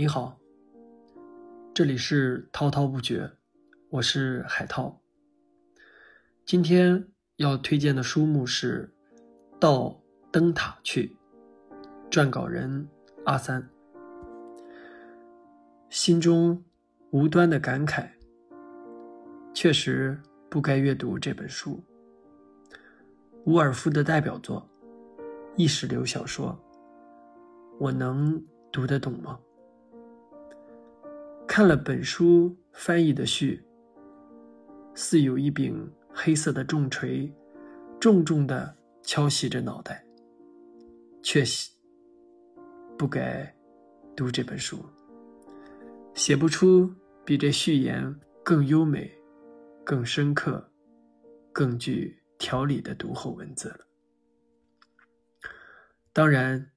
[0.00, 0.40] 你好，
[1.74, 3.30] 这里是滔滔不绝，
[3.90, 4.98] 我是海涛。
[6.46, 7.06] 今天
[7.36, 8.90] 要推荐的书目是
[9.58, 10.00] 《到
[10.32, 11.14] 灯塔去》，
[12.10, 12.88] 撰稿人
[13.26, 13.68] 阿三。
[15.90, 16.64] 心中
[17.10, 18.08] 无端的感慨，
[19.52, 21.78] 确实不该阅读这本书。
[23.44, 24.66] 伍尔夫的代表作，
[25.56, 26.58] 意识流小说，
[27.78, 28.42] 我能
[28.72, 29.38] 读得懂吗？
[31.52, 33.60] 看了本书翻译的序，
[34.94, 37.28] 似有一柄黑色的重锤，
[37.98, 40.06] 重重的敲袭着脑袋。
[41.24, 41.42] 确，
[42.96, 43.52] 不该
[44.14, 44.78] 读这本书。
[46.14, 46.88] 写不出
[47.24, 48.14] 比这序言
[48.44, 49.10] 更优美、
[49.84, 50.64] 更深刻、
[51.52, 53.80] 更具条理的读后文字了。
[56.12, 56.70] 当然，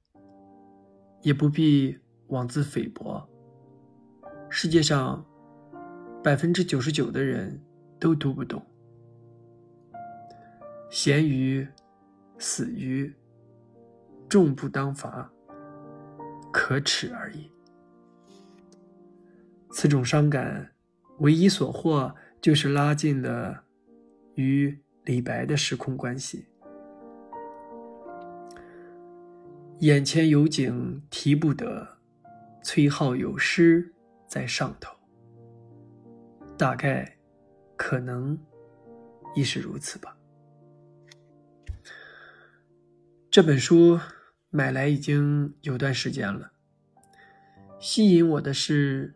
[1.21, 1.95] 也不必
[2.29, 3.29] 妄自菲薄。
[4.55, 5.25] 世界上
[6.23, 7.59] 百分之九十九的人
[7.99, 8.63] 都读不懂。
[10.91, 11.67] 咸鱼、
[12.37, 13.11] 死鱼，
[14.29, 15.27] 众不当罚，
[16.51, 17.49] 可耻而已。
[19.71, 20.71] 此种伤感，
[21.17, 23.63] 唯一所获就是拉近了
[24.35, 26.45] 与李白的时空关系。
[29.79, 31.97] 眼前有景提不得，
[32.61, 33.92] 崔颢有诗
[34.33, 34.91] 在上头。
[36.57, 37.19] 大概，
[37.77, 38.35] 可能，
[39.35, 40.17] 亦是如此吧。
[43.29, 43.99] 这本书
[44.49, 46.51] 买来已经有段时间了，
[47.79, 49.13] 吸引我的是。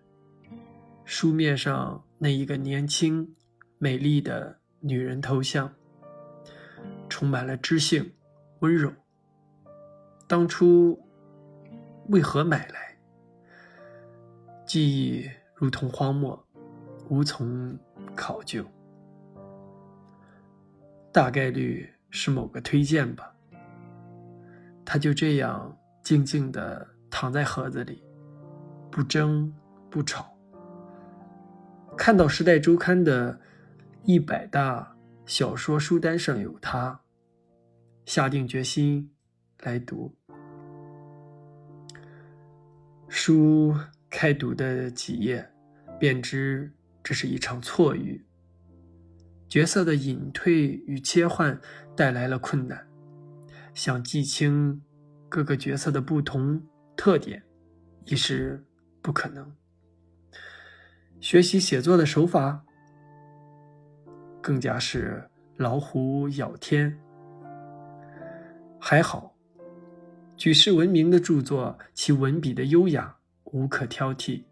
[1.03, 3.33] 书面上那一个年轻、
[3.79, 5.73] 美丽的女人头像，
[7.09, 8.13] 充满了知性、
[8.59, 8.93] 温柔。
[10.27, 11.01] 当初
[12.09, 12.86] 为何买来？
[14.67, 16.45] 记忆如同荒漠，
[17.07, 17.75] 无从
[18.13, 18.65] 考究。
[21.13, 23.33] 大概率是某个推荐吧。
[24.83, 28.03] 他就这样静静地躺在盒子里，
[28.91, 29.51] 不争
[29.89, 30.37] 不吵。
[31.97, 33.39] 看到《时代周刊》的
[34.03, 34.95] 一百大
[35.25, 36.99] 小说书单上有他，
[38.05, 39.09] 下定决心
[39.61, 40.13] 来读。
[43.07, 43.73] 书
[44.09, 45.49] 开读的几页，
[45.99, 46.71] 便知
[47.03, 48.25] 这是一场错遇。
[49.49, 51.59] 角色的隐退与切换
[51.95, 52.87] 带来了困难，
[53.73, 54.81] 想记清
[55.29, 56.61] 各个角色的不同
[56.95, 57.43] 特点，
[58.05, 58.65] 已是
[59.01, 59.53] 不可能。
[61.19, 62.63] 学习写作的手法，
[64.41, 66.99] 更加是老虎咬天。
[68.79, 69.35] 还好，
[70.35, 73.16] 举世闻名的著作，其文笔的优雅
[73.51, 74.43] 无可挑剔。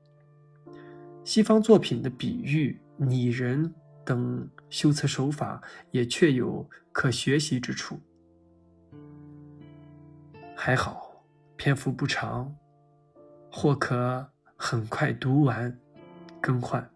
[1.23, 3.73] 西方作品的比喻、拟人
[4.03, 5.61] 等修辞手法，
[5.91, 7.99] 也确有可学习之处。
[10.55, 11.23] 还好，
[11.55, 12.55] 篇幅不长，
[13.51, 15.77] 或可很快读完。
[16.41, 16.91] 更换，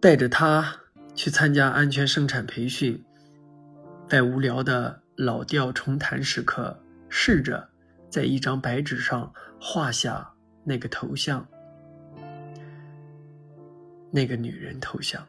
[0.00, 0.82] 带着他
[1.16, 3.04] 去参加安全生产培训，
[4.08, 7.70] 在无聊的老调重弹时刻，试着
[8.10, 10.28] 在一张白纸上画下
[10.64, 11.46] 那个头像，
[14.10, 15.26] 那个女人头像，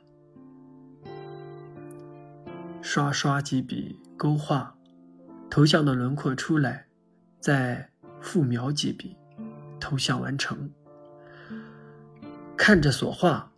[2.81, 4.75] 刷刷几笔勾画，
[5.49, 6.87] 头像的轮廓出来，
[7.39, 7.87] 再
[8.19, 9.15] 复描几笔。
[9.79, 10.71] 头像完成，
[12.55, 13.51] 看着所画，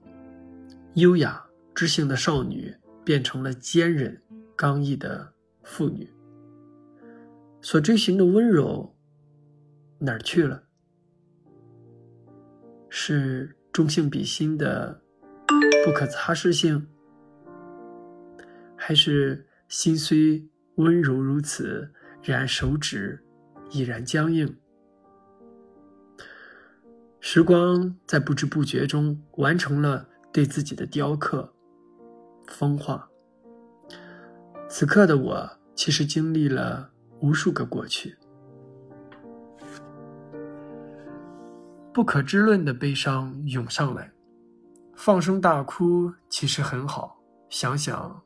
[0.93, 1.45] 优雅
[1.75, 2.73] 知性的少女
[3.03, 4.19] 变成了坚韧
[4.55, 5.33] 刚毅的
[5.63, 6.09] 妇女。
[7.61, 8.92] 所追寻的温柔
[10.05, 10.63] 哪儿去了？
[12.89, 15.01] 是中性比心的
[15.85, 16.85] 不可擦拭性，
[18.75, 21.89] 还是心虽温柔如此，
[22.21, 23.23] 然手指
[23.71, 24.57] 已然僵硬？
[27.21, 31.53] 时光在不知不觉中完成了对自己的雕刻、
[32.45, 33.09] 风化。
[34.67, 36.91] 此刻的我，其实经历了
[37.21, 38.17] 无数个过去，
[41.93, 44.11] 不可知论的悲伤涌上来，
[44.95, 47.21] 放声大哭其实很好。
[47.49, 48.25] 想想，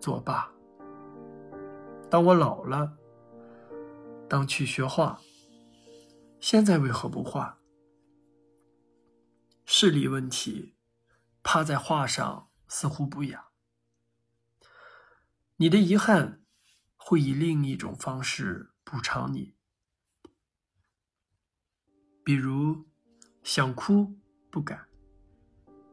[0.00, 0.50] 作罢。
[2.10, 2.96] 当我老了，
[4.26, 5.20] 当去学画，
[6.40, 7.58] 现在为何不画？
[9.66, 10.74] 视力问题，
[11.42, 13.48] 趴在画上似乎不雅。
[15.56, 16.40] 你的遗憾
[16.96, 19.54] 会以另一种方式补偿你。
[22.24, 22.86] 比如
[23.44, 24.10] 想哭
[24.50, 24.86] 不敢，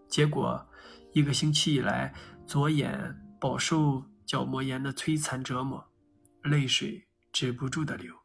[0.08, 0.66] 结果
[1.12, 2.16] 一个星期以来，
[2.48, 5.86] 左眼饱受角膜炎的摧残折磨，
[6.44, 8.16] 泪水止不住的流。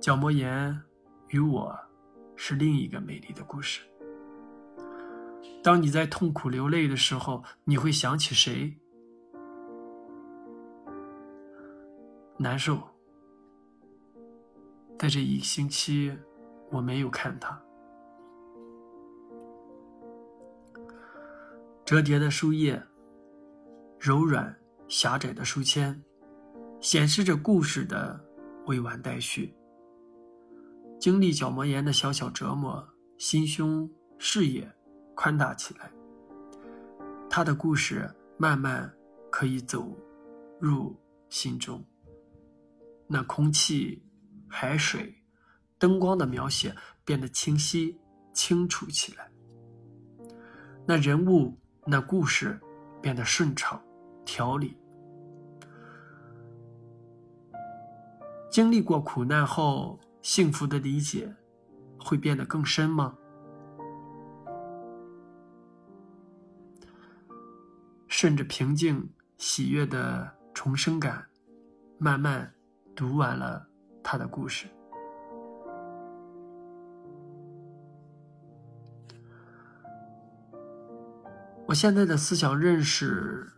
[0.00, 0.80] 角膜炎
[1.30, 1.76] 与我
[2.36, 3.82] 是另一个美丽的故事。
[5.62, 8.78] 当你在痛苦流泪的时候，你会想起谁？
[12.38, 12.80] 难受。
[14.96, 16.16] 在这一星期，
[16.70, 17.60] 我没有看它。
[21.84, 22.80] 折叠的书页，
[23.98, 24.56] 柔软
[24.86, 26.00] 狭窄的书签，
[26.80, 28.24] 显示着故事的
[28.66, 29.54] 未完待续。
[31.00, 32.86] 经历角膜炎的小小折磨，
[33.18, 34.70] 心胸视野
[35.16, 35.90] 宽大起来。
[37.28, 38.92] 他的故事慢慢
[39.30, 39.96] 可以走
[40.60, 40.96] 入
[41.28, 41.84] 心中。
[43.08, 44.04] 那空气、
[44.48, 45.12] 海水、
[45.80, 46.72] 灯光的描写
[47.04, 47.98] 变得清晰、
[48.32, 49.28] 清楚起来。
[50.86, 52.60] 那人物、那故事
[53.00, 53.82] 变得顺畅、
[54.24, 54.76] 条理。
[58.50, 61.34] 经历过苦难后，幸福的理解
[61.98, 63.16] 会变得更深吗？
[68.06, 71.26] 顺着平静、喜悦的重生感，
[71.98, 72.52] 慢慢。
[72.94, 73.66] 读完了
[74.02, 74.66] 他的故事，
[81.70, 83.48] 我现在的思想认识：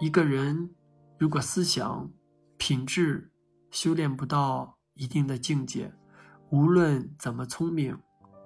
[0.00, 0.68] 一个人
[1.16, 2.10] 如果思想
[2.56, 3.30] 品质
[3.70, 5.94] 修炼不到一定的境界，
[6.50, 7.96] 无论怎么聪明，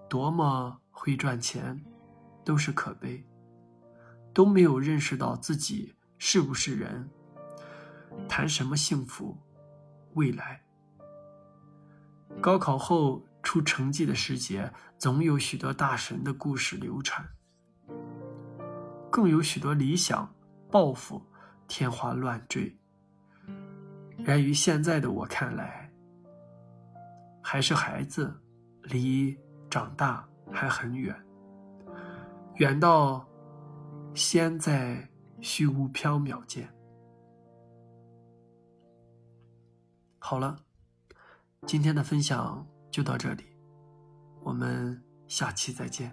[0.06, 1.82] 多么会赚钱，
[2.44, 3.26] 都是可悲，
[4.34, 7.08] 都没有认识到自己是不是人。
[8.28, 9.34] 谈什么幸福？
[10.12, 10.62] 未来？
[12.42, 17.26] 高考后出成绩的时节，总有许多大神的故事流传，
[19.10, 20.32] 更有许多理想
[20.70, 21.22] 抱负
[21.66, 22.76] 天花乱坠。
[24.18, 25.90] 然于现在的我看来，
[27.42, 28.34] 还是孩子，
[28.82, 29.38] 离
[29.70, 31.14] 长大还很远，
[32.56, 33.26] 远到
[34.12, 35.08] 先在
[35.40, 36.68] 虚无缥缈间。
[40.18, 40.58] 好了，
[41.64, 42.66] 今天的分享
[42.98, 43.44] 就到这里，
[44.42, 46.12] 我们下期再见。